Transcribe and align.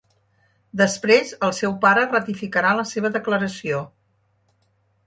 Després 0.81 1.33
el 1.49 1.53
seu 1.59 1.75
pare 1.85 2.07
ratificarà 2.15 2.73
la 2.81 2.87
seva 2.95 3.13
declaració. 3.21 3.85